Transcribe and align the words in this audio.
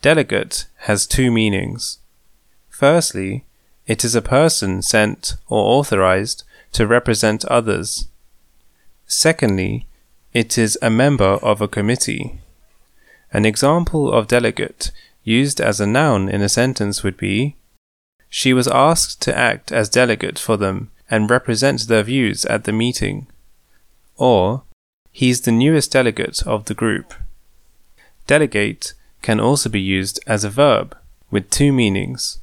Delegate 0.00 0.66
has 0.80 1.06
two 1.06 1.30
meanings. 1.30 1.98
Firstly, 2.68 3.44
it 3.86 4.04
is 4.04 4.14
a 4.14 4.22
person 4.22 4.82
sent 4.82 5.34
or 5.48 5.78
authorized 5.78 6.44
to 6.72 6.86
represent 6.86 7.44
others. 7.46 8.08
Secondly, 9.06 9.86
it 10.32 10.56
is 10.56 10.78
a 10.80 10.90
member 10.90 11.38
of 11.42 11.60
a 11.60 11.68
committee. 11.68 12.40
An 13.32 13.44
example 13.44 14.12
of 14.12 14.28
delegate 14.28 14.90
used 15.24 15.60
as 15.60 15.80
a 15.80 15.86
noun 15.86 16.28
in 16.28 16.42
a 16.42 16.48
sentence 16.48 17.02
would 17.02 17.16
be 17.16 17.56
She 18.28 18.52
was 18.52 18.68
asked 18.68 19.20
to 19.22 19.36
act 19.36 19.72
as 19.72 19.88
delegate 19.88 20.38
for 20.38 20.56
them 20.56 20.90
and 21.10 21.30
represent 21.30 21.88
their 21.88 22.02
views 22.02 22.44
at 22.44 22.64
the 22.64 22.72
meeting. 22.72 23.26
Or, 24.16 24.62
He's 25.10 25.40
the 25.40 25.50
newest 25.50 25.90
delegate 25.90 26.46
of 26.46 26.66
the 26.66 26.74
group. 26.74 27.14
Delegate 28.28 28.94
can 29.22 29.40
also 29.40 29.68
be 29.68 29.80
used 29.80 30.20
as 30.26 30.44
a 30.44 30.50
verb 30.50 30.96
with 31.30 31.50
two 31.50 31.72
meanings. 31.72 32.38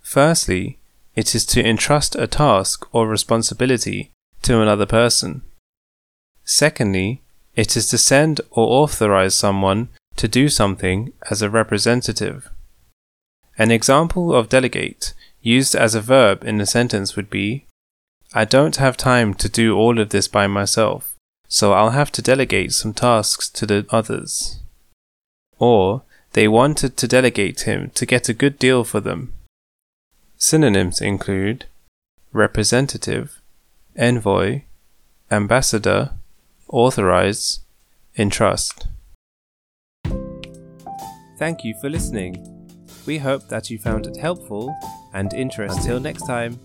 Firstly, 0.00 0.78
it 1.14 1.34
is 1.34 1.44
to 1.46 1.66
entrust 1.66 2.16
a 2.16 2.26
task 2.26 2.86
or 2.94 3.06
responsibility 3.06 4.10
to 4.42 4.60
another 4.60 4.86
person. 4.86 5.42
Secondly, 6.44 7.22
it 7.54 7.76
is 7.76 7.88
to 7.88 7.98
send 7.98 8.40
or 8.50 8.82
authorize 8.82 9.34
someone 9.34 9.88
to 10.16 10.28
do 10.28 10.48
something 10.48 11.12
as 11.30 11.42
a 11.42 11.50
representative. 11.50 12.50
An 13.58 13.70
example 13.70 14.34
of 14.34 14.48
delegate 14.48 15.12
used 15.42 15.74
as 15.74 15.94
a 15.94 16.00
verb 16.00 16.44
in 16.44 16.60
a 16.60 16.66
sentence 16.66 17.16
would 17.16 17.28
be 17.28 17.66
I 18.34 18.46
don't 18.46 18.76
have 18.76 18.96
time 18.96 19.34
to 19.34 19.48
do 19.48 19.76
all 19.76 19.98
of 20.00 20.08
this 20.08 20.26
by 20.26 20.46
myself, 20.46 21.14
so 21.48 21.74
I'll 21.74 21.90
have 21.90 22.10
to 22.12 22.22
delegate 22.22 22.72
some 22.72 22.94
tasks 22.94 23.50
to 23.50 23.66
the 23.66 23.86
others. 23.90 24.60
Or, 25.58 26.02
they 26.32 26.48
wanted 26.48 26.96
to 26.96 27.08
delegate 27.08 27.62
him 27.62 27.90
to 27.94 28.06
get 28.06 28.28
a 28.28 28.34
good 28.34 28.58
deal 28.58 28.84
for 28.84 29.00
them. 29.00 29.32
Synonyms 30.36 31.00
include 31.00 31.66
representative, 32.32 33.40
envoy, 33.96 34.62
ambassador, 35.30 36.12
authorized, 36.68 37.60
entrust. 38.16 38.88
Thank 41.38 41.64
you 41.64 41.74
for 41.80 41.90
listening. 41.90 42.48
We 43.06 43.18
hope 43.18 43.48
that 43.48 43.68
you 43.68 43.78
found 43.78 44.06
it 44.06 44.16
helpful 44.16 44.74
and 45.12 45.32
interesting. 45.34 45.80
Until 45.80 46.00
next 46.00 46.26
time. 46.26 46.58